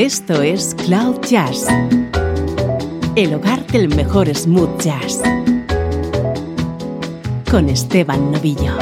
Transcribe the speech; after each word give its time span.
Esto 0.00 0.40
es 0.40 0.74
Cloud 0.86 1.20
Jazz, 1.28 1.66
el 3.16 3.34
hogar 3.34 3.66
del 3.66 3.94
mejor 3.94 4.34
smooth 4.34 4.80
jazz, 4.80 5.20
con 7.50 7.68
Esteban 7.68 8.32
Novillo. 8.32 8.72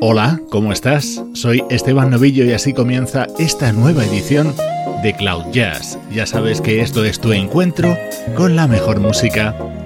Hola, 0.00 0.40
¿cómo 0.50 0.72
estás? 0.72 1.22
Soy 1.34 1.62
Esteban 1.70 2.10
Novillo 2.10 2.44
y 2.44 2.52
así 2.52 2.74
comienza 2.74 3.28
esta 3.38 3.72
nueva 3.72 4.04
edición 4.04 4.52
de 5.04 5.14
Cloud 5.14 5.52
Jazz. 5.52 6.00
Ya 6.10 6.26
sabes 6.26 6.60
que 6.60 6.80
esto 6.80 7.04
es 7.04 7.20
tu 7.20 7.32
encuentro 7.32 7.96
con 8.34 8.56
la 8.56 8.66
mejor 8.66 8.98
música 8.98 9.54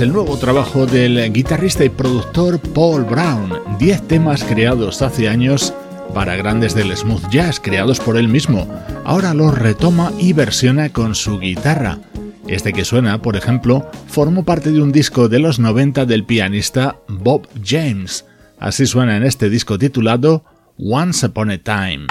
El 0.00 0.12
nuevo 0.12 0.38
trabajo 0.38 0.86
del 0.86 1.32
guitarrista 1.32 1.84
y 1.84 1.90
productor 1.90 2.58
Paul 2.58 3.04
Brown. 3.04 3.52
Diez 3.78 4.06
temas 4.06 4.42
creados 4.44 5.02
hace 5.02 5.28
años 5.28 5.74
para 6.14 6.36
grandes 6.36 6.74
del 6.74 6.96
smooth 6.96 7.28
jazz, 7.30 7.60
creados 7.60 8.00
por 8.00 8.16
él 8.16 8.28
mismo. 8.28 8.66
Ahora 9.04 9.34
los 9.34 9.56
retoma 9.56 10.12
y 10.18 10.32
versiona 10.32 10.90
con 10.90 11.14
su 11.14 11.38
guitarra. 11.38 11.98
Este 12.46 12.72
que 12.72 12.84
suena, 12.84 13.20
por 13.20 13.36
ejemplo, 13.36 13.90
formó 14.06 14.44
parte 14.44 14.72
de 14.72 14.80
un 14.80 14.92
disco 14.92 15.28
de 15.28 15.38
los 15.38 15.58
90 15.58 16.06
del 16.06 16.24
pianista 16.24 16.96
Bob 17.08 17.46
James. 17.62 18.24
Así 18.58 18.86
suena 18.86 19.16
en 19.16 19.24
este 19.24 19.50
disco 19.50 19.78
titulado 19.78 20.44
Once 20.78 21.26
Upon 21.26 21.50
a 21.50 21.58
Time. 21.58 22.06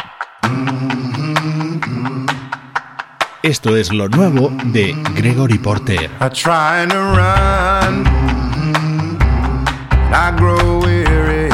Esto 3.42 3.78
es 3.78 3.94
lo 3.94 4.10
nuevo 4.10 4.52
de 4.66 4.94
Gregory 5.16 5.58
Porter. 5.58 6.10
I 6.20 6.28
try 6.28 6.86
to 6.90 6.98
run, 6.98 8.06
I 10.12 10.34
grow 10.36 10.82
weary. 10.82 11.50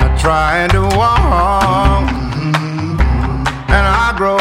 I 0.00 0.16
try 0.20 0.68
to 0.68 0.82
walk, 0.94 2.10
and 3.68 3.86
I 3.86 4.12
grow 4.18 4.36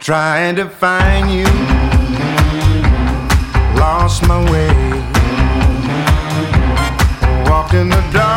Tried 0.00 0.56
to 0.56 0.66
find 0.66 1.30
you, 1.30 1.44
lost 3.78 4.26
my 4.26 4.40
way, 4.50 4.72
walked 7.50 7.74
in 7.74 7.90
the 7.90 8.00
darkness 8.10 8.29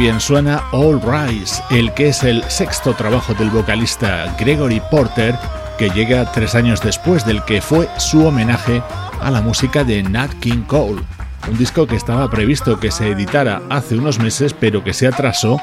bien 0.00 0.18
suena 0.18 0.62
All 0.72 0.98
Rise, 1.02 1.62
el 1.68 1.92
que 1.92 2.08
es 2.08 2.24
el 2.24 2.42
sexto 2.44 2.94
trabajo 2.94 3.34
del 3.34 3.50
vocalista 3.50 4.34
Gregory 4.40 4.80
Porter, 4.90 5.38
que 5.76 5.90
llega 5.90 6.32
tres 6.32 6.54
años 6.54 6.80
después 6.80 7.26
del 7.26 7.44
que 7.44 7.60
fue 7.60 7.86
su 7.98 8.24
homenaje 8.24 8.82
a 9.20 9.30
la 9.30 9.42
música 9.42 9.84
de 9.84 10.02
Nat 10.02 10.32
King 10.40 10.62
Cole. 10.62 11.02
Un 11.50 11.58
disco 11.58 11.86
que 11.86 11.96
estaba 11.96 12.30
previsto 12.30 12.80
que 12.80 12.90
se 12.90 13.10
editara 13.10 13.60
hace 13.68 13.98
unos 13.98 14.18
meses, 14.18 14.54
pero 14.54 14.82
que 14.82 14.94
se 14.94 15.06
atrasó 15.06 15.60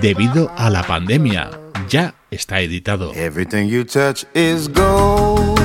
debido 0.00 0.50
a 0.56 0.68
la 0.68 0.82
pandemia. 0.82 1.50
Ya 1.88 2.16
está 2.32 2.60
editado. 2.60 3.12
Everything 3.14 3.68
you 3.68 3.84
touch 3.84 4.24
is 4.34 4.68
gold. 4.68 5.56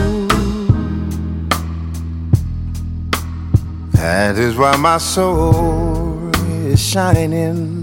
That 3.93 4.37
is 4.37 4.55
why 4.55 4.77
my 4.77 4.99
soul 4.99 6.29
is 6.71 6.79
shining. 6.79 7.80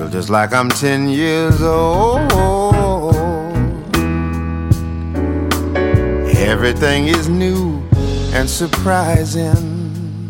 Feel 0.00 0.08
just 0.08 0.30
like 0.30 0.54
I'm 0.54 0.70
10 0.70 1.10
years 1.10 1.60
old. 1.60 2.32
Everything 6.38 7.08
is 7.08 7.28
new 7.28 7.82
and 8.32 8.48
surprising. 8.48 10.26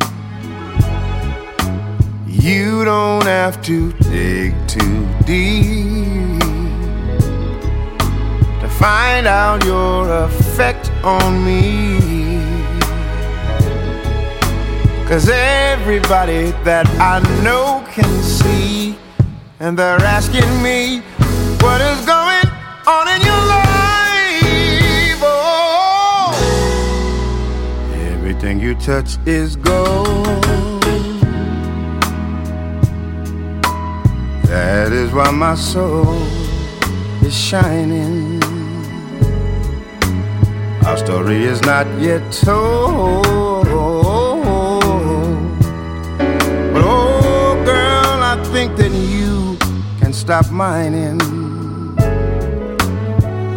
You 2.26 2.84
don't 2.84 3.22
have 3.22 3.62
to 3.62 3.92
dig 4.10 4.56
too 4.66 5.06
deep 5.24 6.40
to 8.58 8.68
find 8.76 9.28
out 9.28 9.64
your 9.64 10.24
effect 10.24 10.90
on 11.04 11.44
me. 11.44 12.00
Cause 15.06 15.28
everybody 15.28 16.50
that 16.64 16.88
I 16.98 17.20
know 17.44 17.86
can 17.92 18.20
see, 18.20 18.96
and 19.60 19.78
they're 19.78 20.02
asking 20.02 20.62
me 20.62 21.00
what 21.60 21.80
is 21.82 22.06
going 22.06 22.48
on 22.86 23.08
in 23.08 23.20
your 23.20 23.44
life. 23.56 25.20
Oh, 25.22 26.32
everything 28.12 28.58
you 28.58 28.74
touch 28.76 29.18
is 29.26 29.56
gold. 29.56 30.42
That 34.44 34.92
is 34.92 35.12
why 35.12 35.30
my 35.30 35.54
soul 35.54 36.16
is 37.22 37.36
shining. 37.36 38.42
Our 40.86 40.96
story 40.96 41.44
is 41.44 41.60
not 41.62 41.86
yet 42.00 42.32
told. 42.32 43.69
Stop 50.30 50.52
mining. 50.52 51.20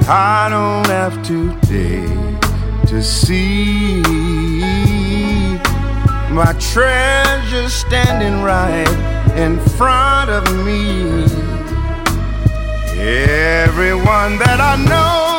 I 0.09 0.47
don't 0.49 0.87
have 0.87 1.21
to 1.27 1.53
dig 1.67 2.41
to 2.87 3.03
see 3.03 4.01
my 6.31 6.51
treasure 6.59 7.69
standing 7.69 8.41
right 8.41 8.89
in 9.37 9.59
front 9.77 10.31
of 10.31 10.43
me. 10.65 11.25
Everyone 12.97 14.39
that 14.39 14.59
I 14.59 14.75
know 14.89 15.32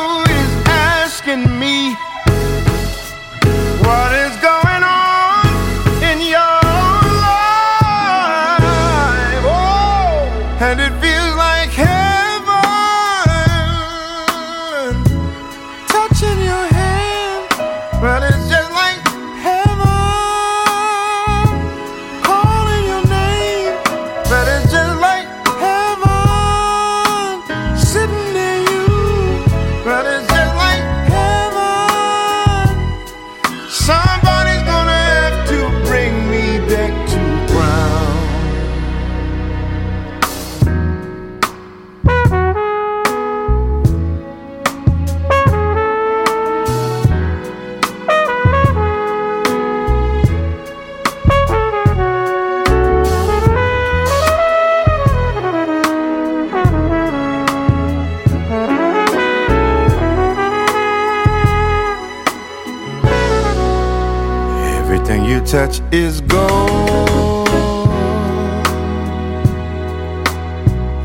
touch 65.75 65.93
is 65.93 66.21
gold. 66.21 67.47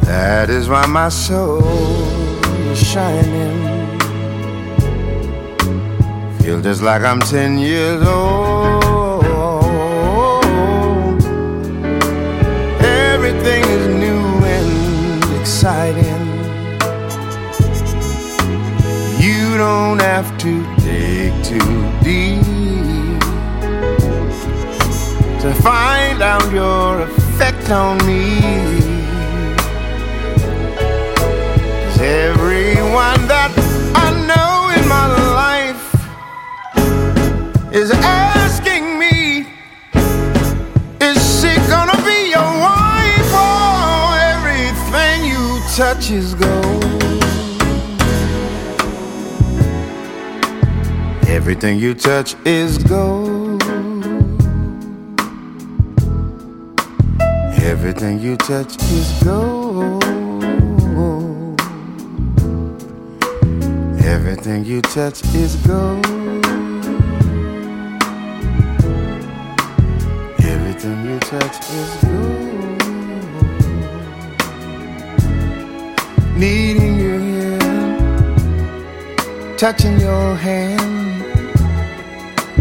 That 0.02 0.50
is 0.50 0.68
why 0.68 0.86
my 0.86 1.08
soul 1.08 1.62
is 2.70 2.78
shining. 2.78 3.98
Feel 6.40 6.60
just 6.60 6.82
like 6.82 7.02
I'm 7.02 7.20
ten 7.20 7.58
years 7.58 8.06
old. 8.06 9.24
Everything 12.82 13.64
is 13.64 13.86
new 13.86 14.44
and 14.44 15.40
exciting. 15.40 16.26
You 19.20 19.56
don't 19.58 20.00
have 20.00 20.36
to 20.38 20.76
dig 20.76 21.44
too 21.44 21.79
find 25.62 26.22
out 26.22 26.50
your 26.52 27.02
effect 27.02 27.70
on 27.70 27.98
me. 28.06 28.24
'Cause 31.84 32.00
everyone 32.00 33.22
that 33.28 33.50
I 33.94 34.06
know 34.28 34.54
in 34.76 34.84
my 34.88 35.06
life 35.42 35.84
is 37.72 37.90
asking 37.90 38.98
me, 38.98 39.46
is 41.08 41.18
she 41.38 41.52
gonna 41.68 41.98
be 42.10 42.18
your 42.36 42.50
wife? 42.68 43.30
Oh, 43.34 44.14
everything 44.32 45.18
you 45.32 45.44
touch 45.76 46.10
is 46.10 46.34
gold. 46.34 46.84
Everything 51.28 51.78
you 51.78 51.92
touch 51.94 52.34
is 52.44 52.78
gold. 52.78 53.49
Everything 57.82 58.20
you 58.20 58.36
touch 58.36 58.76
is 58.92 59.10
gold. 59.24 60.04
Everything 64.04 64.66
you 64.66 64.82
touch 64.82 65.24
is 65.34 65.56
gold. 65.66 66.06
Everything 70.44 71.04
you 71.08 71.18
touch 71.20 71.56
is 71.70 71.90
gold. 72.04 72.82
Needing 76.36 77.00
your 77.00 77.18
hand, 77.18 78.38
touching 79.58 79.98
your 79.98 80.34
hand, 80.34 81.24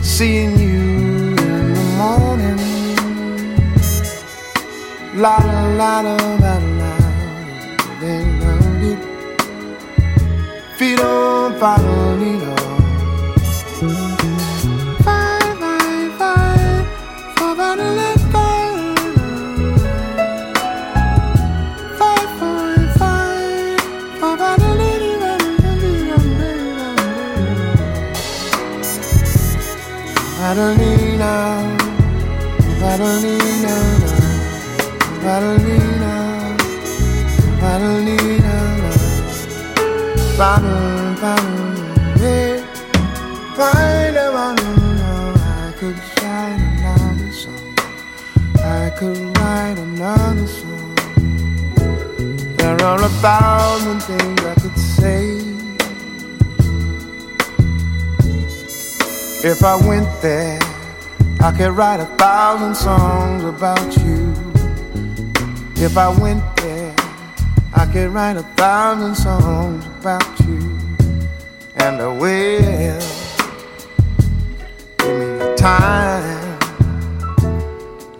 seeing 0.01 0.57
you 0.57 1.35
in 1.35 1.73
the 1.73 1.83
morning. 1.97 2.68
La 5.19 5.37
la 5.37 5.61
la 5.79 6.01
la 6.01 6.15
la 6.39 6.53
la, 6.79 6.91
then 7.99 8.39
it. 8.89 8.99
Feet 10.77 11.01
on 11.01 11.59
fire, 11.59 12.15
Nino. 12.19 12.55
Five, 15.03 15.57
five, 16.17 16.49
Bottle, 40.39 41.15
bottle, 41.19 41.75
yeah. 42.21 42.63
Find 43.57 44.15
a 44.15 44.31
bottle, 44.31 45.35
I 45.35 45.73
could 45.77 45.99
write 46.15 46.61
another 46.79 47.31
song. 47.33 47.75
I 48.63 48.89
could 48.97 49.17
write 49.37 49.77
another 49.77 50.47
song. 50.47 50.95
There 52.55 52.81
are 52.85 53.03
a 53.03 53.09
thousand 53.19 53.99
things 53.99 54.41
I 54.45 54.55
could 54.61 54.77
say. 54.79 55.41
If 59.43 59.61
I 59.61 59.75
went 59.75 60.07
there, 60.21 60.59
I 61.41 61.51
could 61.51 61.71
write 61.71 61.99
a 61.99 62.05
thousand 62.15 62.75
songs 62.75 63.43
about 63.43 63.97
you. 63.97 64.33
If 65.83 65.97
I 65.97 66.07
went 66.17 66.41
could 67.91 68.11
write 68.11 68.37
a 68.37 68.43
thousand 68.55 69.15
songs 69.15 69.83
about 69.99 70.39
you. 70.41 70.59
And 71.75 71.99
I 71.99 72.07
will. 72.07 73.01
Give 74.99 75.17
me 75.17 75.25
the 75.39 75.55
time. 75.57 76.59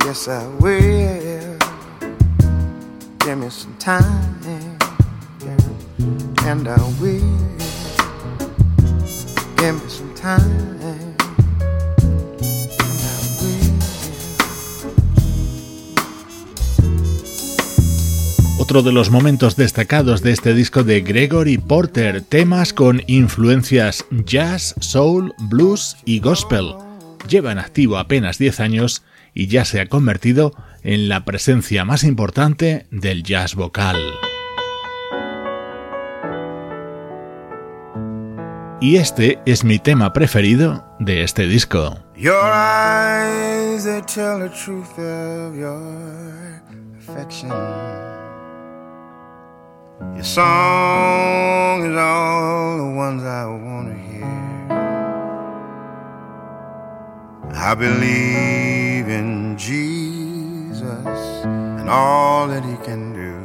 Yes, 0.06 0.28
I 0.28 0.48
will. 0.60 1.58
Give 3.20 3.38
me 3.38 3.50
some 3.50 3.76
time. 3.78 4.42
Yeah. 4.44 5.60
And 6.50 6.68
I 6.68 6.82
will. 7.00 7.20
Give 9.58 9.76
me 9.84 9.90
some 9.90 10.14
time. 10.16 10.79
Otro 18.70 18.84
de 18.84 18.92
los 18.92 19.10
momentos 19.10 19.56
destacados 19.56 20.22
de 20.22 20.32
este 20.32 20.54
disco 20.54 20.84
de 20.84 21.02
Gregory 21.02 21.58
Porter, 21.58 22.22
temas 22.22 22.72
con 22.72 23.02
influencias 23.08 24.06
jazz, 24.12 24.76
soul, 24.80 25.34
blues 25.40 25.98
y 26.06 26.20
gospel. 26.20 26.76
Lleva 27.28 27.52
en 27.52 27.58
activo 27.58 27.98
apenas 27.98 28.38
10 28.38 28.60
años 28.60 29.02
y 29.34 29.48
ya 29.48 29.66
se 29.66 29.82
ha 29.82 29.88
convertido 29.88 30.54
en 30.84 31.10
la 31.10 31.26
presencia 31.26 31.84
más 31.84 32.04
importante 32.04 32.86
del 32.92 33.24
jazz 33.24 33.56
vocal. 33.56 33.98
Y 38.82 38.98
este 38.98 39.40
es 39.48 39.64
mi 39.64 39.80
tema 39.80 40.14
preferido 40.14 40.86
de 41.00 41.24
este 41.24 41.48
disco. 41.48 41.98
Your 42.16 42.36
eyes, 42.36 43.84
tell 44.06 44.38
the 44.38 44.52
truth 44.64 44.96
of 45.00 45.56
your 45.56 46.62
affection. 47.00 47.50
Your 50.00 50.24
song 50.24 51.84
is 51.84 51.98
all 51.98 52.78
the 52.78 52.96
ones 52.96 53.22
I 53.22 53.46
want 53.46 53.90
to 53.90 53.96
hear. 53.96 54.70
I 57.54 57.76
believe 57.76 59.10
in 59.10 59.58
Jesus 59.58 60.84
and 61.44 61.90
all 61.90 62.48
that 62.48 62.64
he 62.64 62.78
can 62.86 63.12
do. 63.12 63.36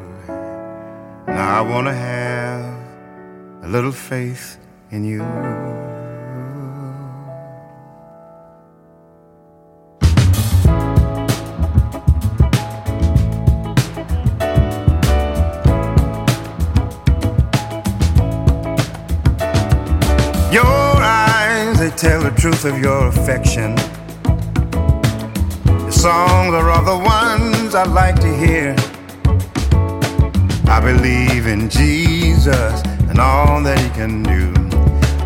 Now 1.27 1.59
I 1.59 1.61
want 1.61 1.89
to 1.89 1.93
have 1.93 2.65
a 3.65 3.69
little 3.69 3.91
faith 3.91 4.57
in 4.93 5.03
you. 5.05 5.23
Truth 22.45 22.67
of 22.67 22.79
your 22.79 23.07
affection. 23.07 23.75
Your 25.67 25.91
songs 25.91 26.53
are 26.53 26.69
all 26.69 26.85
the 26.85 27.03
ones 27.03 27.75
I 27.75 27.85
like 27.85 28.17
to 28.17 28.37
hear. 28.37 28.77
I 30.69 30.79
believe 30.79 31.47
in 31.47 31.71
Jesus 31.71 32.83
and 33.09 33.19
all 33.19 33.63
that 33.63 33.79
he 33.79 33.89
can 33.99 34.23
do. 34.23 34.53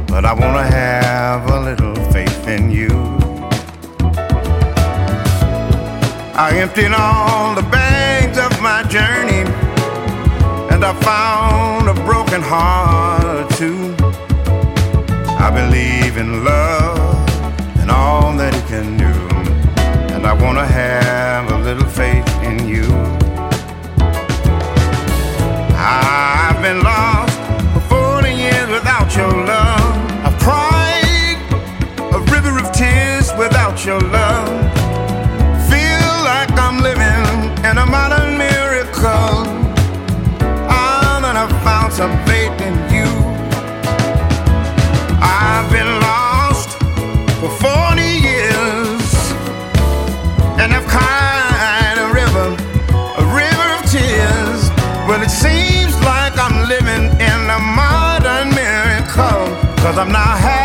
But 0.07 0.27
I 0.27 0.33
want 0.33 0.59
to 0.59 0.67
have 0.73 1.51
a 1.51 1.61
little 1.61 1.97
faith 2.13 2.47
in 2.47 2.71
you. 2.71 2.91
I 6.37 6.53
emptied 6.55 6.93
all 6.93 7.57
the 7.57 7.69
bags 7.69 8.39
of 8.39 8.53
my 8.63 8.85
journey, 8.85 9.43
and 10.73 10.85
I 10.85 10.93
found 11.03 11.89
a 11.89 11.95
broken 12.05 12.43
heart 12.43 13.51
two. 13.57 13.97
I 15.47 15.51
believe 15.51 16.17
in 16.17 16.45
love 16.45 16.98
and 17.89 17.97
all 17.97 18.37
that 18.37 18.53
He 18.55 18.61
can 18.69 18.97
do. 18.99 19.15
And 20.15 20.27
I 20.27 20.35
want 20.35 20.59
to 20.59 20.67
have 20.67 21.51
a 21.51 21.59
little 21.59 21.89
faith 21.89 22.29
in 22.43 22.69
you. 22.69 22.85
I've 25.75 26.61
been 26.61 26.83
lost 26.83 27.33
for 27.73 28.21
40 28.21 28.35
years 28.35 28.69
without 28.69 29.09
your 29.17 29.33
love. 29.33 29.95
I've 30.27 30.39
cried 30.47 31.41
a 32.13 32.21
river 32.35 32.59
of 32.63 32.69
tears 32.73 33.33
without 33.39 33.77
your 33.87 34.01
love. 34.01 34.49
Feel 35.73 36.13
like 36.33 36.53
I'm 36.67 36.79
living 36.89 37.25
in 37.69 37.79
a 37.79 37.87
modern 37.87 38.37
miracle. 38.37 39.39
Ah, 40.69 41.17
oh, 41.17 41.23
that 41.23 41.37
I 41.37 41.47
found 41.65 41.93
some 41.93 42.15
faith 42.27 42.61
in 42.61 42.75
you. 42.93 42.98
I'm 59.99 60.13
not 60.13 60.39
having 60.39 60.58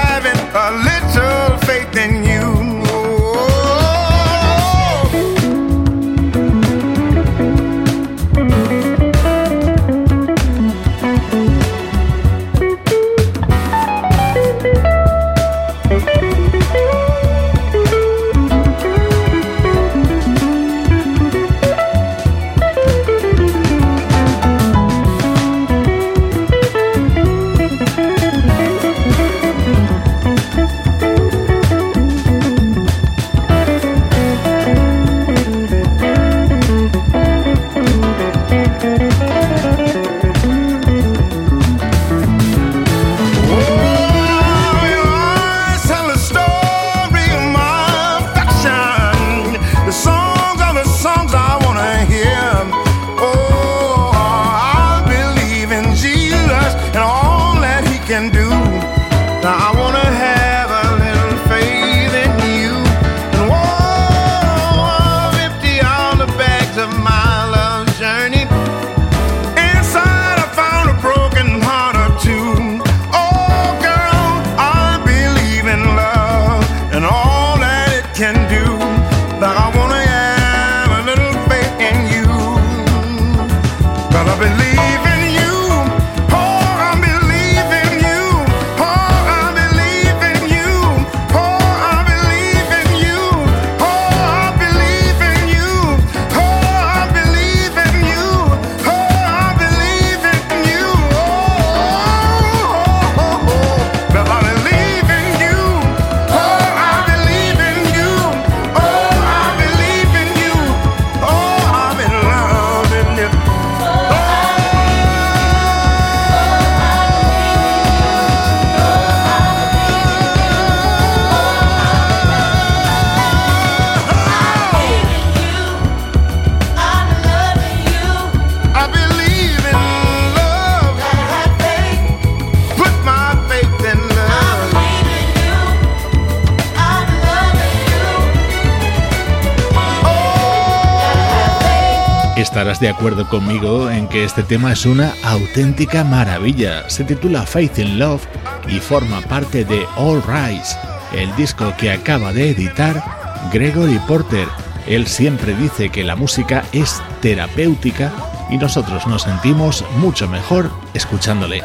estarás 142.53 142.79
de 142.79 142.89
acuerdo 142.89 143.27
conmigo 143.27 143.89
en 143.89 144.07
que 144.07 144.23
este 144.23 144.43
tema 144.43 144.73
es 144.73 144.85
una 144.85 145.15
auténtica 145.23 146.03
maravilla. 146.03 146.87
Se 146.87 147.03
titula 147.03 147.47
Faith 147.47 147.79
in 147.79 147.97
Love 147.97 148.27
y 148.67 148.79
forma 148.79 149.21
parte 149.21 149.65
de 149.65 149.83
All 149.97 150.21
Rise, 150.21 150.77
el 151.13 151.35
disco 151.35 151.73
que 151.79 151.91
acaba 151.91 152.31
de 152.31 152.51
editar 152.51 153.03
Gregory 153.51 153.99
Porter. 154.07 154.47
Él 154.85 155.07
siempre 155.07 155.55
dice 155.55 155.89
que 155.89 156.03
la 156.03 156.15
música 156.15 156.63
es 156.73 157.01
terapéutica 157.21 158.13
y 158.51 158.59
nosotros 158.59 159.07
nos 159.07 159.23
sentimos 159.23 159.83
mucho 159.97 160.27
mejor 160.27 160.69
escuchándole. 160.93 161.63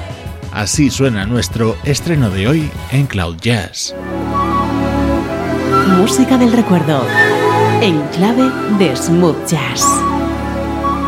Así 0.53 0.89
suena 0.89 1.27
nuestro 1.27 1.77
estreno 1.85 2.31
de 2.31 2.49
hoy 2.49 2.71
en 2.93 3.07
Cloud 3.07 3.37
Jazz. 3.43 3.95
Música 5.99 6.39
del 6.39 6.51
recuerdo 6.51 7.07
en 7.83 8.01
clave 8.09 8.51
de 8.79 8.97
smooth 8.97 9.47
jazz 9.47 10.08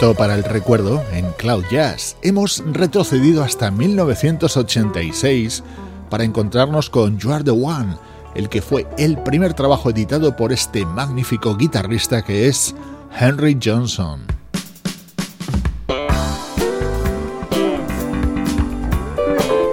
Momento 0.00 0.18
para 0.18 0.34
el 0.34 0.44
recuerdo 0.44 1.02
en 1.12 1.30
Cloud 1.32 1.64
Jazz. 1.70 2.16
Hemos 2.22 2.64
retrocedido 2.72 3.44
hasta 3.44 3.70
1986 3.70 5.62
para 6.08 6.24
encontrarnos 6.24 6.88
con 6.88 7.18
You 7.18 7.32
Are 7.32 7.44
the 7.44 7.50
One, 7.50 7.98
el 8.34 8.48
que 8.48 8.62
fue 8.62 8.86
el 8.96 9.18
primer 9.18 9.52
trabajo 9.52 9.90
editado 9.90 10.36
por 10.36 10.54
este 10.54 10.86
magnífico 10.86 11.54
guitarrista 11.54 12.22
que 12.22 12.48
es 12.48 12.74
Henry 13.18 13.58
Johnson. 13.62 14.22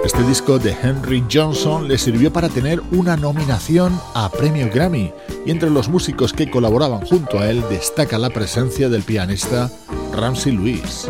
Este 0.04 0.22
disco 0.24 0.58
de 0.58 0.76
Henry 0.82 1.24
Johnson 1.32 1.88
le 1.88 1.96
sirvió 1.96 2.30
para 2.30 2.50
tener 2.50 2.82
una 2.92 3.16
nominación 3.16 3.98
a 4.14 4.28
Premio 4.30 4.68
Grammy 4.70 5.10
y 5.46 5.50
entre 5.50 5.70
los 5.70 5.88
músicos 5.88 6.34
que 6.34 6.50
colaboraban 6.50 7.06
junto 7.06 7.38
a 7.38 7.48
él 7.48 7.64
destaca 7.70 8.18
la 8.18 8.28
presencia 8.28 8.90
del 8.90 9.04
pianista 9.04 9.70
Ramsey 10.12 10.52
Luis. 10.52 11.08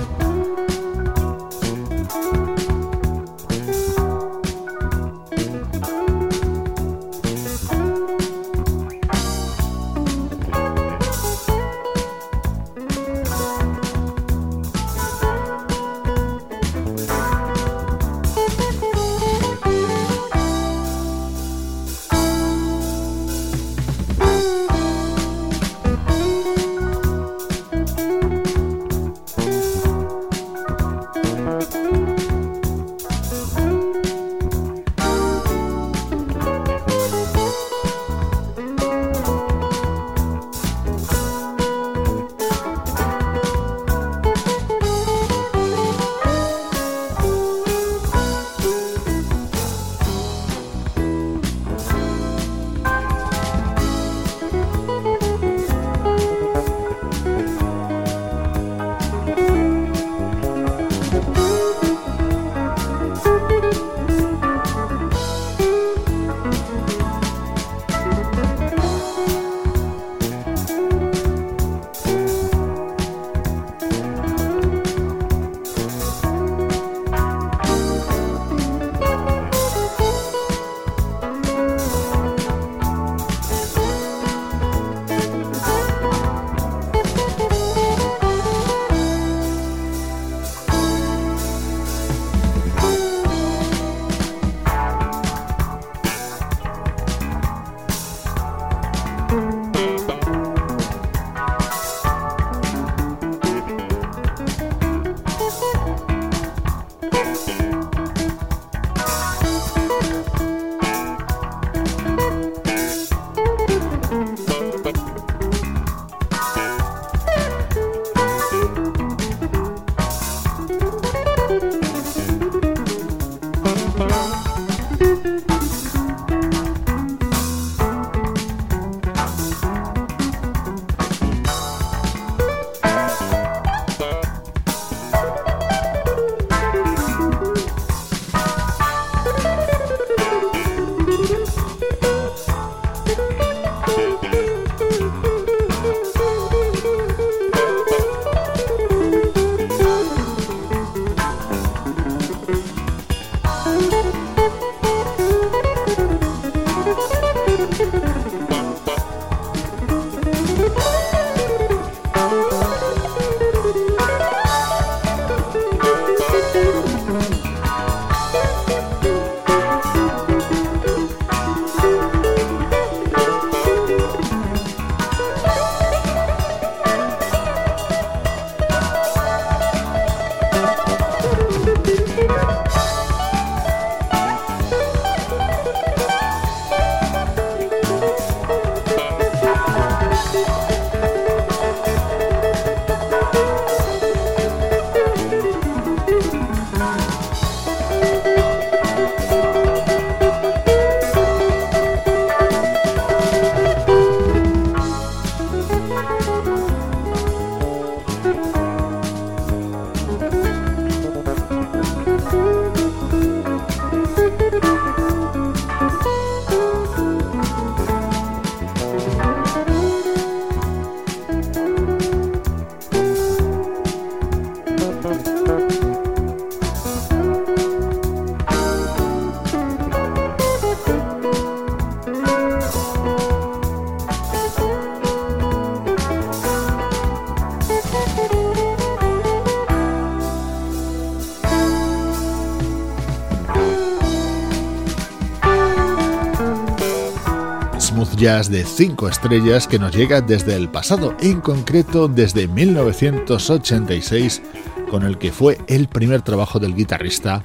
De 248.46 248.64
5 248.64 249.08
estrellas 249.08 249.66
que 249.66 249.80
nos 249.80 249.92
llega 249.92 250.20
desde 250.20 250.54
el 250.54 250.68
pasado, 250.68 251.16
en 251.20 251.40
concreto 251.40 252.06
desde 252.06 252.46
1986, 252.46 254.42
con 254.88 255.02
el 255.02 255.18
que 255.18 255.32
fue 255.32 255.58
el 255.66 255.88
primer 255.88 256.22
trabajo 256.22 256.60
del 256.60 256.76
guitarrista 256.76 257.42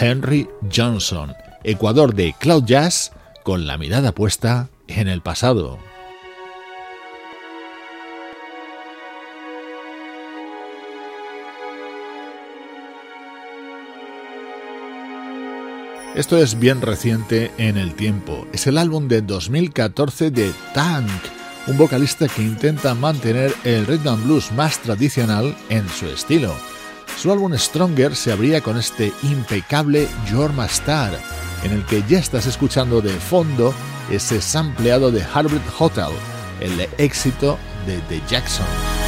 Henry 0.00 0.48
Johnson, 0.74 1.32
Ecuador 1.62 2.14
de 2.14 2.34
Cloud 2.36 2.64
Jazz, 2.64 3.12
con 3.44 3.68
la 3.68 3.78
mirada 3.78 4.10
puesta 4.10 4.68
en 4.88 5.06
el 5.06 5.20
pasado. 5.20 5.78
Esto 16.14 16.36
es 16.36 16.58
bien 16.58 16.82
reciente 16.82 17.50
en 17.56 17.78
el 17.78 17.94
tiempo. 17.94 18.46
Es 18.52 18.66
el 18.66 18.76
álbum 18.76 19.08
de 19.08 19.22
2014 19.22 20.30
de 20.30 20.52
Tank, 20.74 21.08
un 21.66 21.78
vocalista 21.78 22.28
que 22.28 22.42
intenta 22.42 22.94
mantener 22.94 23.54
el 23.64 23.86
rhythm 23.86 24.08
and 24.08 24.24
blues 24.24 24.52
más 24.52 24.78
tradicional 24.80 25.56
en 25.70 25.88
su 25.88 26.06
estilo. 26.06 26.54
Su 27.16 27.32
álbum 27.32 27.56
Stronger 27.56 28.14
se 28.14 28.30
abría 28.30 28.60
con 28.60 28.76
este 28.76 29.10
impecable 29.22 30.06
My 30.54 30.66
Star, 30.66 31.18
en 31.64 31.72
el 31.72 31.86
que 31.86 32.04
ya 32.06 32.18
estás 32.18 32.46
escuchando 32.46 33.00
de 33.00 33.14
fondo 33.14 33.72
ese 34.10 34.42
sampleado 34.42 35.10
de 35.10 35.22
Harvard 35.22 35.62
Hotel, 35.78 36.10
el 36.60 36.88
éxito 36.98 37.58
de 37.86 37.98
The 38.10 38.20
Jackson. 38.28 39.01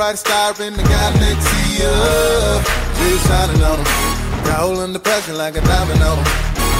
Brightest 0.00 0.26
star 0.26 0.56
in 0.66 0.72
the 0.72 0.82
galaxy. 0.82 1.84
Oh, 1.84 2.56
she's 2.96 3.20
shining 3.28 3.60
on 3.60 3.76
them. 3.84 4.48
Roll 4.48 4.80
under 4.80 4.98
pressure 4.98 5.34
like 5.34 5.56
a 5.56 5.60
diamond 5.60 6.00
on 6.00 6.16
them. 6.16 6.26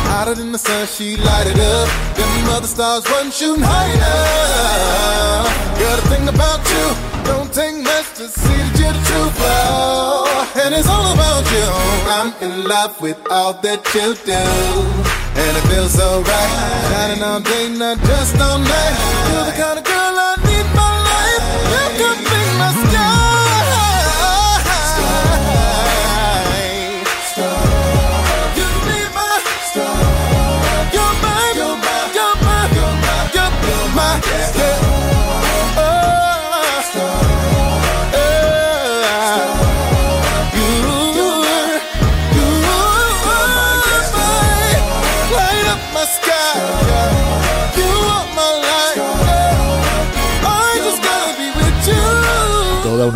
Hotter 0.09 0.35
than 0.37 0.53
the 0.53 0.59
sun, 0.59 0.87
she 0.87 1.19
lighted 1.19 1.61
up. 1.61 1.89
Them 2.17 2.49
other 2.57 2.67
stars 2.67 3.05
wasn't 3.13 3.35
shooting 3.35 3.63
high 3.63 3.93
enough. 3.93 5.53
Girl, 5.79 5.97
the 6.01 6.07
thing 6.09 6.27
about 6.33 6.61
you, 6.73 6.87
don't 7.29 7.53
take 7.53 7.77
much 7.85 8.09
to 8.17 8.25
see 8.25 8.57
that 8.57 8.81
you're 8.81 8.95
the 8.97 9.05
true 9.05 9.31
flow. 9.37 10.65
And 10.65 10.75
it's 10.75 10.89
all 10.89 11.13
about 11.13 11.45
you. 11.53 11.69
I'm 12.17 12.31
in 12.41 12.65
love 12.65 12.99
with 13.03 13.21
all 13.31 13.53
that 13.53 13.85
you 13.93 14.17
do. 14.25 14.45
And 15.43 15.53
it 15.59 15.65
feels 15.69 15.93
so 15.93 16.23
right. 16.23 16.53
Shining 16.89 17.23
all 17.23 17.41
day, 17.41 17.69
not 17.69 17.99
just 18.01 18.41
all 18.41 18.59
night. 18.59 18.97
You're 19.29 19.45
the 19.45 19.57
kind 19.61 19.79
of 19.79 19.85
girl 19.85 20.00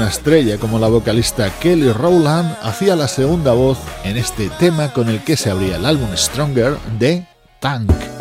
una 0.05 0.11
estrella 0.11 0.59
como 0.59 0.79
la 0.79 0.89
vocalista 0.89 1.49
Kelly 1.61 1.91
Rowland 1.91 2.59
hacía 2.61 2.95
la 2.95 3.09
segunda 3.09 3.55
voz 3.55 3.79
en 4.05 4.19
este 4.19 4.51
tema 4.51 4.93
con 4.93 5.09
el 5.09 5.25
que 5.25 5.35
se 5.35 5.51
abría 5.51 5.77
el 5.77 5.87
álbum 5.87 6.11
Stronger 6.15 6.77
de 6.99 7.27
Tank. 7.59 8.14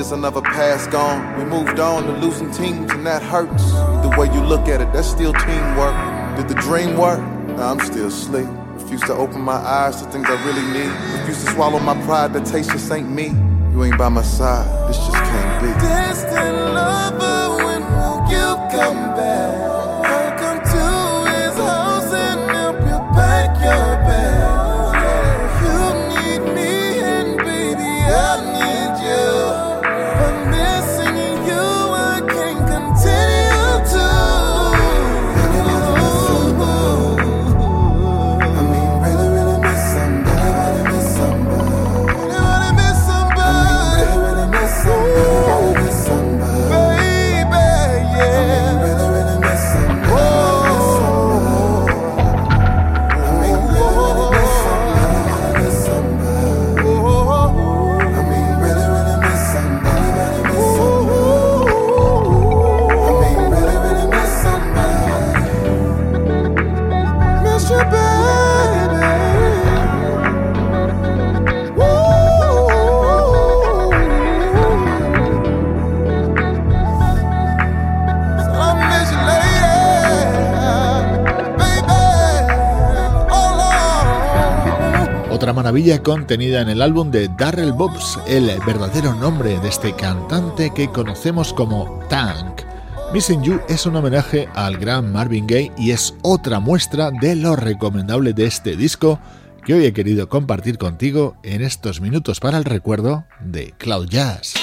Is 0.00 0.12
another 0.12 0.40
past 0.40 0.90
gone. 0.90 1.38
We 1.38 1.44
moved 1.44 1.78
on 1.78 2.04
to 2.04 2.12
losing 2.12 2.50
teams, 2.50 2.90
and 2.90 3.06
that 3.06 3.22
hurts. 3.22 3.70
The 4.02 4.14
way 4.18 4.26
you 4.34 4.40
look 4.42 4.66
at 4.68 4.80
it, 4.80 4.92
that's 4.92 5.08
still 5.08 5.32
teamwork. 5.32 5.94
Did 6.36 6.48
the 6.48 6.54
dream 6.54 6.96
work? 6.96 7.20
Nah, 7.56 7.70
I'm 7.70 7.80
still 7.80 8.08
asleep. 8.08 8.48
Refuse 8.74 9.02
to 9.02 9.14
open 9.14 9.40
my 9.40 9.54
eyes 9.54 10.02
to 10.02 10.10
things 10.10 10.26
I 10.28 10.36
really 10.44 10.66
need. 10.72 10.90
Refuse 11.20 11.44
to 11.44 11.50
swallow 11.52 11.78
my 11.78 11.94
pride, 12.04 12.32
that 12.32 12.46
taste 12.46 12.70
just 12.70 12.90
ain't 12.90 13.10
me. 13.10 13.28
You 13.72 13.84
ain't 13.84 13.98
by 13.98 14.08
my 14.08 14.22
side, 14.22 14.66
this 14.88 14.96
just 14.96 15.12
can't 15.12 15.62
be. 15.62 15.68
Distant 15.86 16.56
lover, 16.74 17.36
you 17.36 17.39
come 18.80 19.14
back? 19.14 19.69
Maravilla 85.70 86.02
contenida 86.02 86.62
en 86.62 86.68
el 86.68 86.82
álbum 86.82 87.12
de 87.12 87.28
Darrell 87.38 87.72
Bobs, 87.72 88.18
el 88.26 88.50
verdadero 88.66 89.14
nombre 89.14 89.60
de 89.60 89.68
este 89.68 89.94
cantante 89.94 90.72
que 90.74 90.90
conocemos 90.90 91.52
como 91.52 92.00
Tank. 92.08 92.62
Missing 93.12 93.44
You 93.44 93.60
es 93.68 93.86
un 93.86 93.94
homenaje 93.94 94.48
al 94.56 94.78
gran 94.78 95.12
Marvin 95.12 95.46
Gaye 95.46 95.70
y 95.78 95.92
es 95.92 96.16
otra 96.22 96.58
muestra 96.58 97.12
de 97.12 97.36
lo 97.36 97.54
recomendable 97.54 98.32
de 98.32 98.46
este 98.46 98.74
disco 98.74 99.20
que 99.64 99.74
hoy 99.74 99.84
he 99.84 99.92
querido 99.92 100.28
compartir 100.28 100.76
contigo 100.76 101.36
en 101.44 101.62
estos 101.62 102.00
minutos 102.00 102.40
para 102.40 102.58
el 102.58 102.64
recuerdo 102.64 103.24
de 103.38 103.72
Cloud 103.78 104.08
Jazz. 104.08 104.54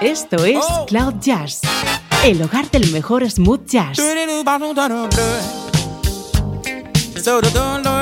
Esto 0.00 0.44
es 0.44 0.64
Cloud 0.86 1.14
Jazz, 1.20 1.62
el 2.24 2.40
hogar 2.40 2.70
del 2.70 2.92
mejor 2.92 3.28
smooth 3.28 3.66
jazz. 3.66 3.98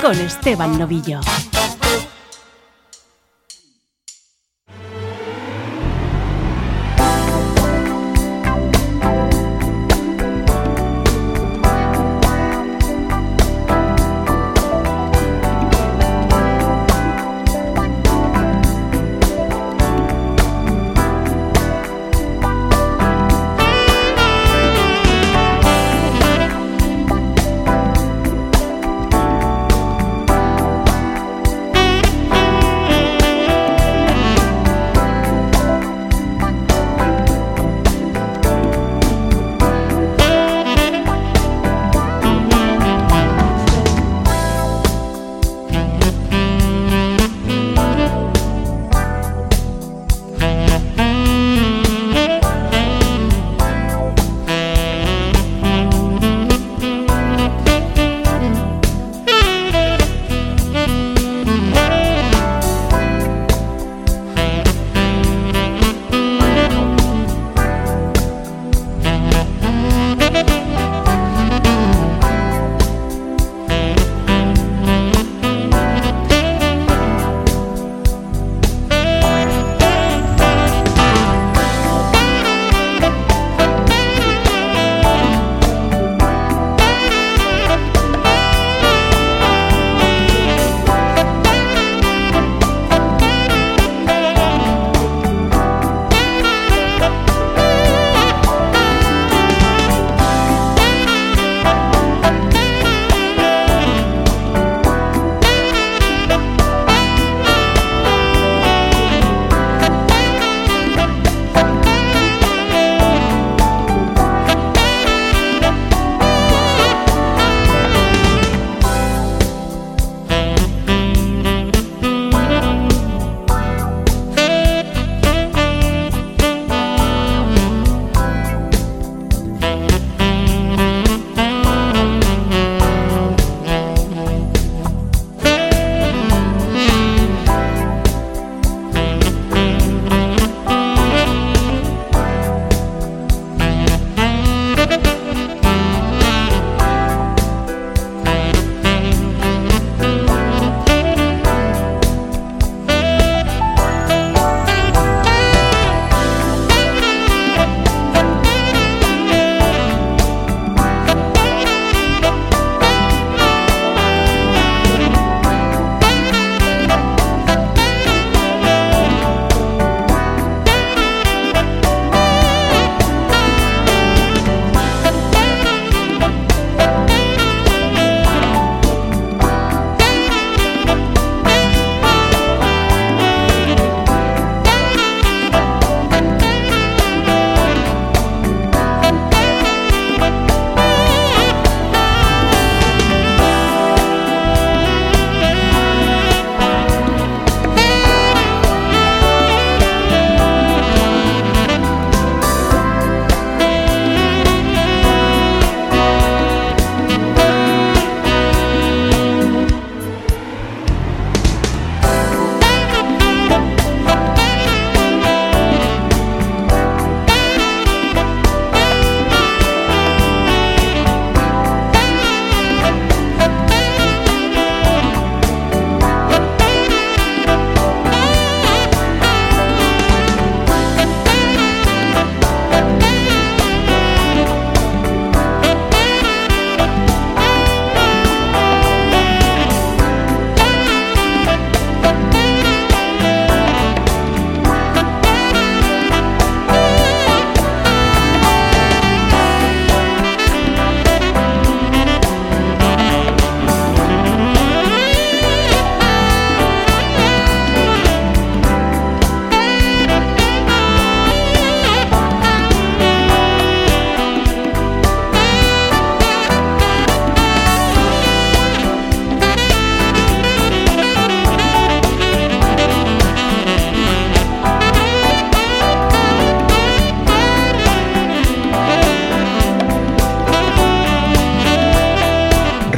Con 0.03 0.21
Esteban 0.21 0.79
Novillo. 0.79 1.21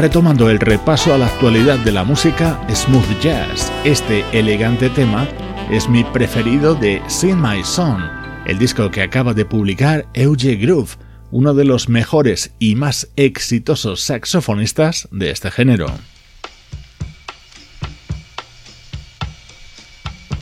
Retomando 0.00 0.48
el 0.48 0.58
repaso 0.58 1.12
a 1.12 1.18
la 1.18 1.26
actualidad 1.26 1.78
de 1.80 1.92
la 1.92 2.04
música 2.04 2.58
smooth 2.74 3.20
jazz. 3.20 3.70
Este 3.84 4.24
elegante 4.32 4.88
tema 4.88 5.28
es 5.70 5.90
mi 5.90 6.04
preferido 6.04 6.74
de 6.74 7.02
Sing 7.06 7.36
My 7.36 7.62
Song, 7.62 8.00
el 8.46 8.58
disco 8.58 8.90
que 8.90 9.02
acaba 9.02 9.34
de 9.34 9.44
publicar 9.44 10.06
Euge 10.14 10.56
Groove, 10.56 10.96
uno 11.30 11.52
de 11.52 11.66
los 11.66 11.90
mejores 11.90 12.52
y 12.58 12.76
más 12.76 13.08
exitosos 13.16 14.00
saxofonistas 14.00 15.06
de 15.10 15.30
este 15.30 15.50
género. 15.50 15.86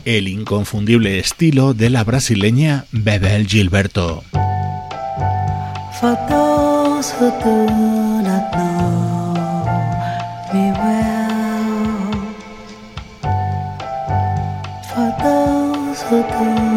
El 0.05 0.29
inconfundible 0.29 1.19
estilo 1.19 1.75
de 1.75 1.91
la 1.91 2.05
brasileña 2.05 2.87
Bebel 2.93 3.49
Gilberto. 3.49 4.23
today. 16.09 16.68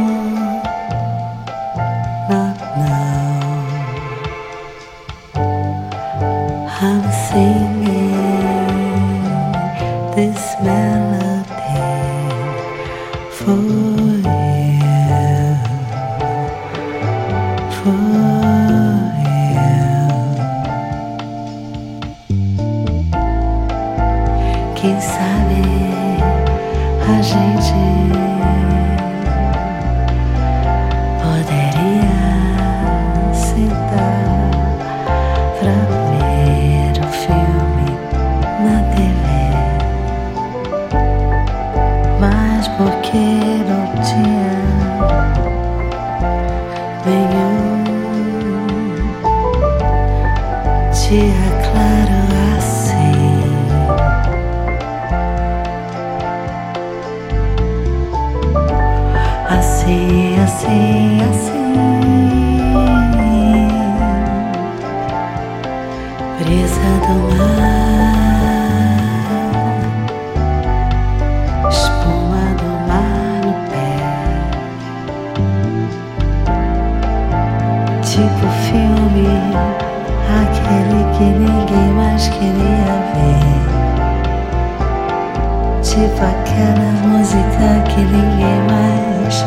tipo 85.91 86.23
aquela 86.23 86.91
música 87.05 87.83
que 87.89 87.99
ninguém 87.99 88.61
mais 88.69 89.45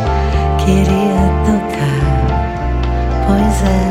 queria 0.62 1.24
tocar. 1.46 2.04
Pois 3.26 3.58
é, 3.64 3.84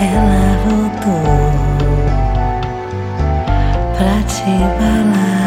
é 0.00 0.06
ela 0.14 0.44
voltou 0.64 1.28
pra 3.94 4.16
te 4.22 4.52
balar. 4.80 5.45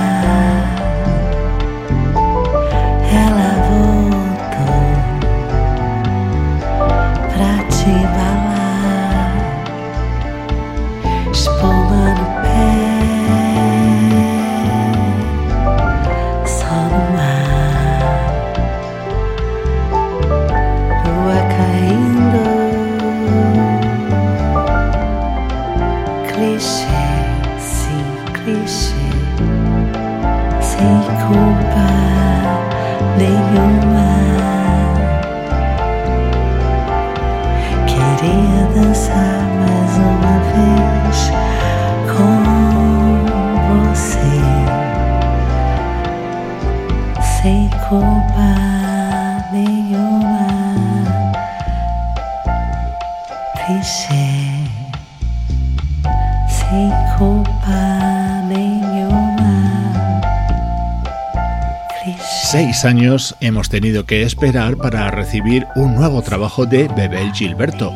Años 62.86 63.36
hemos 63.42 63.68
tenido 63.68 64.06
que 64.06 64.24
esperar 64.24 64.78
para 64.78 65.12
recibir 65.12 65.66
un 65.76 65.96
nuevo 65.96 66.22
trabajo 66.22 66.66
de 66.66 66.88
Bebel 66.88 67.34
Gilberto. 67.34 67.92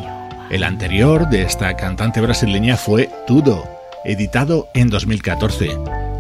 El 0.49 0.63
anterior 0.63 1.29
de 1.29 1.43
esta 1.43 1.75
cantante 1.75 2.19
brasileña 2.19 2.75
fue 2.75 3.09
Tudo, 3.25 3.63
editado 4.03 4.67
en 4.73 4.89
2014. 4.89 5.71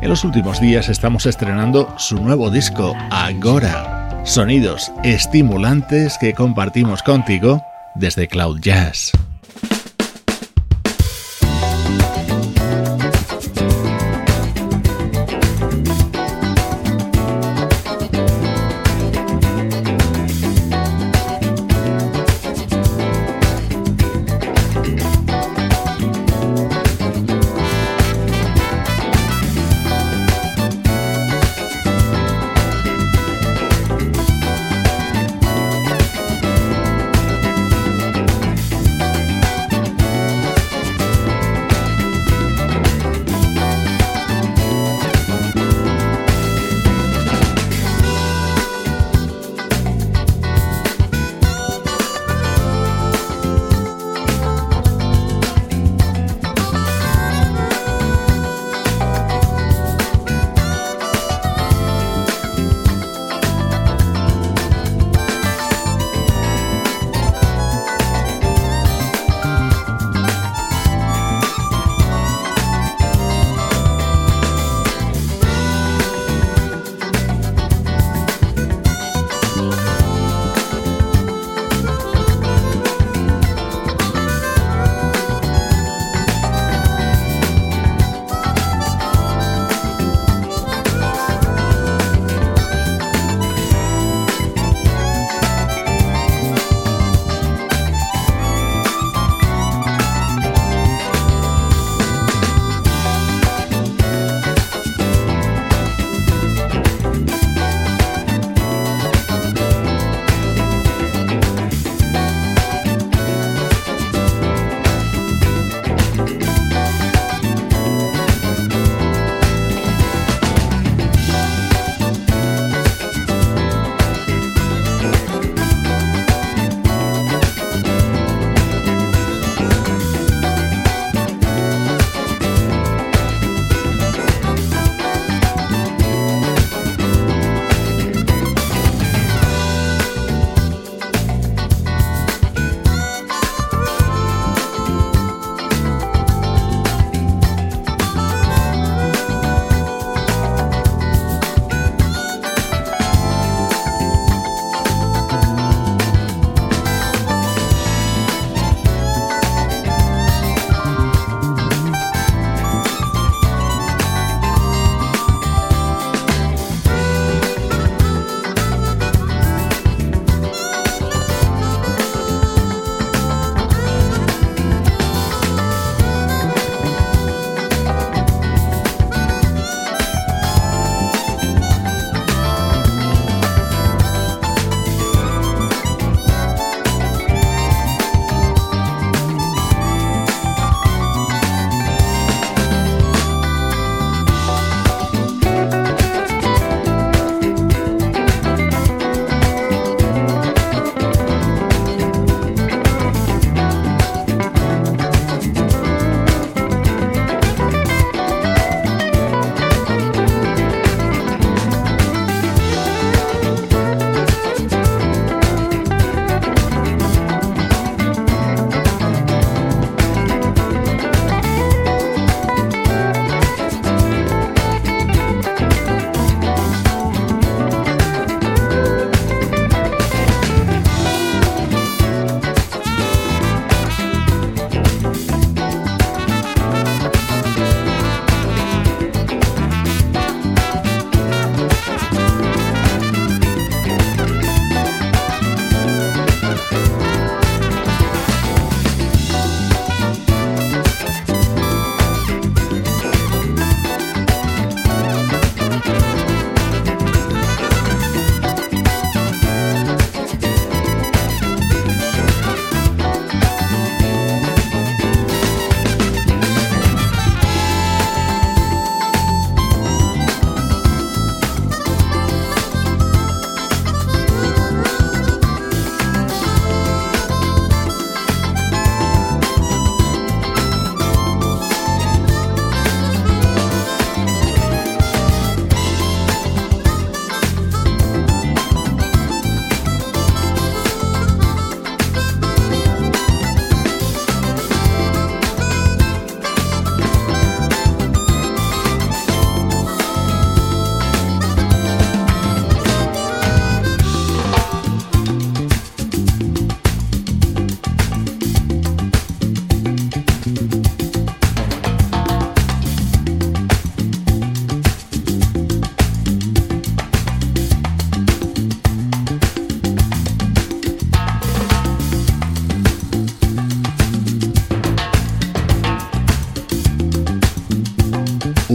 En 0.01 0.09
los 0.09 0.23
últimos 0.23 0.61
días 0.61 0.87
estamos 0.87 1.25
estrenando 1.25 1.93
su 1.97 2.21
nuevo 2.21 2.49
disco, 2.49 2.95
Agora. 3.11 4.21
Sonidos 4.23 4.91
estimulantes 5.03 6.17
que 6.17 6.33
compartimos 6.33 7.03
contigo 7.03 7.61
desde 7.95 8.27
Cloud 8.27 8.59
Jazz. 8.61 9.11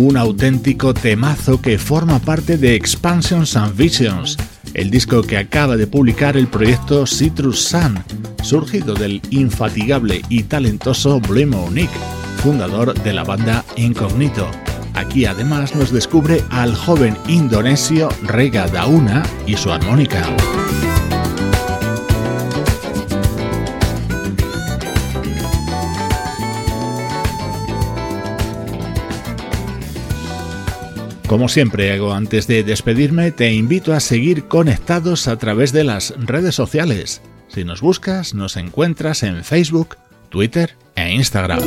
Un 0.09 0.17
auténtico 0.17 0.95
temazo 0.95 1.61
que 1.61 1.79
forma 1.79 2.19
parte 2.19 2.57
de 2.57 2.75
Expansions 2.75 3.57
and 3.57 3.77
Visions, 3.77 4.39
el 4.73 4.91
disco 4.91 5.23
que 5.23 5.37
acaba 5.37 5.77
de 5.77 5.87
publicar 5.87 6.39
el 6.39 6.47
proyecto 6.47 7.07
Citrus 7.07 7.63
Sun, 7.63 8.03
surgido 8.43 8.95
del 8.95 9.21
infatigable 9.29 10.23
y 10.31 10.45
talentoso 10.45 11.21
Blimo 11.21 11.69
Nick, 11.71 11.91
fundador 12.43 12.95
de 13.03 13.13
la 13.13 13.25
banda 13.25 13.65
Incognito. 13.77 14.51
Aquí 14.95 15.27
además 15.27 15.75
nos 15.75 15.93
descubre 15.93 16.43
al 16.49 16.75
joven 16.75 17.17
indonesio 17.29 18.09
Rega 18.23 18.67
Dauna 18.67 19.23
y 19.47 19.57
su 19.57 19.71
armónica. 19.71 20.25
Como 31.29 31.51
siempre 31.51 31.93
hago 31.93 32.15
antes 32.15 32.47
de 32.47 32.65
despedirme, 32.65 33.33
te 33.33 33.53
invito 33.53 33.93
a 33.93 34.01
seguir 34.01 34.49
conectados 34.49 35.29
a 35.29 35.37
través 35.37 35.75
de 35.75 35.85
las 35.85 36.15
redes 36.17 36.55
sociales. 36.55 37.21
Si 37.49 37.65
nos 37.65 37.83
buscas, 37.83 38.33
nos 38.33 38.57
encuentras 38.57 39.23
en 39.23 39.45
Facebook, 39.45 39.99
Twitter 40.31 40.75
e 40.97 41.13
Instagram. 41.13 41.61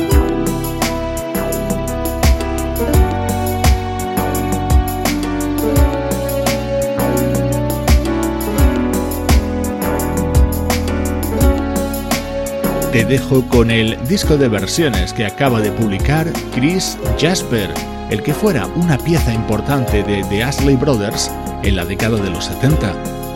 Te 12.90 13.04
dejo 13.04 13.48
con 13.48 13.70
el 13.70 13.96
disco 14.08 14.36
de 14.36 14.48
versiones 14.48 15.12
que 15.12 15.24
acaba 15.24 15.60
de 15.60 15.70
publicar 15.70 16.32
Chris 16.52 16.98
Jasper 17.16 17.91
el 18.12 18.22
que 18.22 18.34
fuera 18.34 18.66
una 18.66 18.98
pieza 18.98 19.32
importante 19.32 20.02
de 20.02 20.22
The 20.24 20.44
Ashley 20.44 20.76
Brothers 20.76 21.30
en 21.62 21.76
la 21.76 21.86
década 21.86 22.18
de 22.18 22.28
los 22.28 22.44
70. 22.44 22.92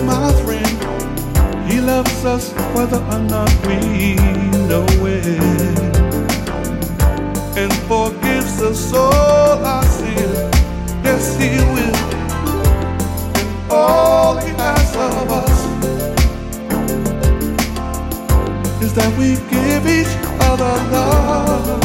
is 0.00 0.06
my 0.06 0.32
friend. 0.44 1.70
He 1.70 1.80
loves 1.80 2.24
us 2.24 2.52
whether 2.74 2.98
or 2.98 3.20
not 3.20 3.50
we 3.66 4.14
know 4.68 4.86
it. 5.06 5.98
And 7.56 7.72
forgives 7.88 8.62
us 8.62 8.92
all 8.92 9.64
our 9.64 9.84
sins. 9.84 10.38
Yes, 11.04 11.36
He 11.38 11.50
will. 11.74 11.96
And 13.40 13.70
all 13.70 14.36
He 14.38 14.50
asks 14.52 14.96
of 14.96 15.30
us 15.30 15.58
is 18.82 18.92
that 18.94 19.10
we 19.18 19.36
give 19.50 19.86
each 19.86 20.14
other 20.48 20.74
love. 20.92 21.82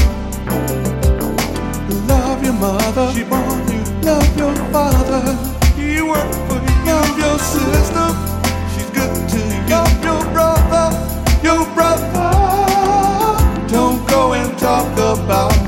Love 2.07 2.43
your 2.43 2.53
mother. 2.53 3.11
She 3.13 3.23
born 3.23 3.67
you 3.71 3.83
Love 4.01 4.37
your 4.37 4.55
father. 4.71 5.23
He 5.75 6.01
worked 6.01 6.44
your 6.85 7.39
sister. 7.39 8.07
She's 8.73 8.89
good 8.91 9.29
to 9.29 9.37
you. 9.37 9.69
Love 9.69 10.03
your 10.03 10.23
brother. 10.33 10.87
Your 11.43 11.65
brother. 11.73 12.31
Don't 13.67 14.07
go 14.07 14.33
and 14.33 14.57
talk 14.57 14.91
about 14.93 15.64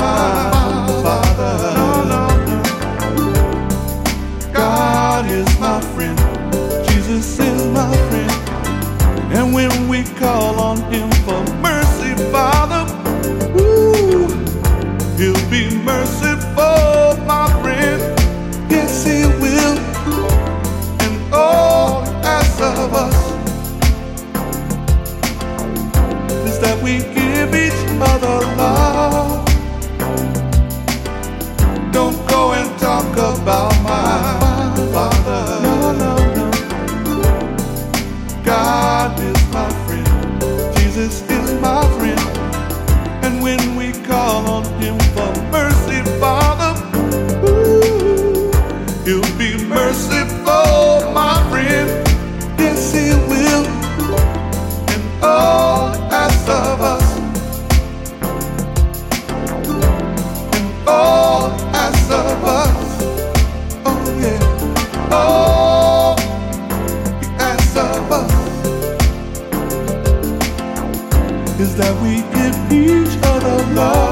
love. 73.78 74.07